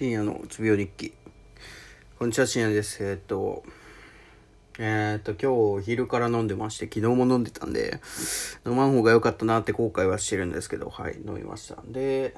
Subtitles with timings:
[0.00, 1.12] 深夜のうつ病日記。
[2.18, 3.04] こんにちは、深夜です。
[3.04, 3.62] えーっと、
[4.78, 8.00] えーっと、今日昼から飲んでまして、昨日も飲んでたんで、
[8.66, 11.76] 飲まん方が良かったなって後悔はしてるんですけど、はい、飲みました。
[11.86, 12.34] で、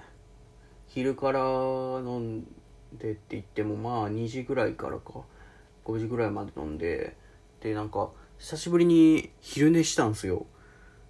[0.88, 2.42] 昼から飲ん
[2.98, 5.20] でって言っても、まあ2時ぐらいからか、
[5.84, 7.16] 5時ぐらいまで飲んで、
[7.60, 8.10] で、なんか、
[8.40, 10.46] 久しぶりに昼寝したんすよ。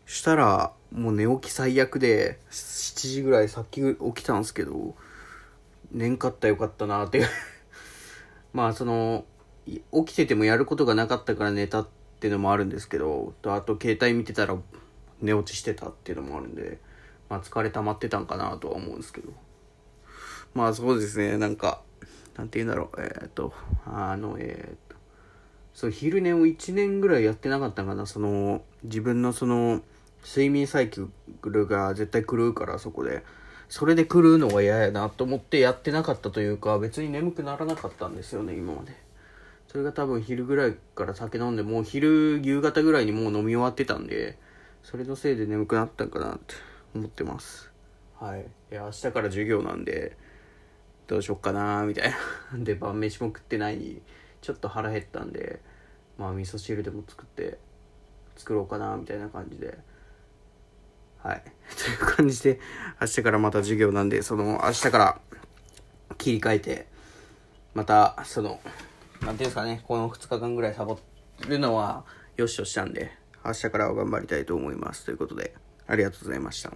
[0.04, 4.94] したら、もう寝起き最悪で、7時ぐらいさっき起きたんすけど、
[5.92, 7.18] 寝んかったらよかったなって。
[7.18, 7.26] い う
[8.52, 9.24] まあその
[9.66, 14.56] 起きててもやることがなかったから寝たっていうのもあるんですけどとあと携帯見てたら
[15.20, 16.78] 寝落ちしてたっていうのもあるんで
[17.28, 19.32] まあ疲れ溜まってたんかなとは思うんですけど。
[20.54, 21.82] まあそうですねなんか
[22.36, 23.54] なんて言うんだろうえーっと
[23.86, 24.96] あのえーっと
[25.72, 29.80] そう昼寝を1年ぐらいやってなかったかなその自分のその
[30.24, 31.10] 睡眠サイク
[31.44, 33.24] ルが絶対狂うからそこで。
[33.72, 38.92] それで狂うのが嫌やなと思ってやってなかったというか別に眠くならなかったんですよね今まで。
[39.66, 44.36] それが多分昼ぐらいから酒飲んでもう昼夕方ぐらいにもう飲み終わってたんで
[44.82, 46.54] それのせいで眠くなったんかなって
[46.94, 47.72] 思ってます。
[48.20, 48.42] はい。
[48.42, 50.18] いや明日から授業なんで
[51.06, 52.12] どうしよっかなみたい
[52.52, 54.02] なで晩飯も食ってない
[54.42, 55.60] ちょっと腹減ったんで
[56.18, 57.56] まあ味噌汁でも作って
[58.36, 59.78] 作ろうかなみたいな感じで。
[61.22, 61.42] はい。
[61.82, 62.60] という感じで、
[63.00, 65.20] 明日からまた授業なんで、その、明日から
[66.16, 66.86] 切り替えて、
[67.74, 68.60] また、その、
[69.22, 70.98] なんていうんですかね、この2日間ぐらいサボ
[71.48, 72.04] るのは、
[72.36, 73.12] よしとしたんで、
[73.44, 75.04] 明日からは頑張りたいと思います。
[75.04, 75.54] ということで、
[75.86, 76.72] ありがとうございました。